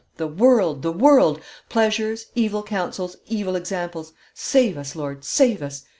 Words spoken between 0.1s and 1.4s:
the world! the world!